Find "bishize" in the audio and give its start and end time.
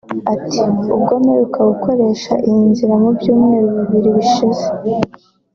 4.17-4.65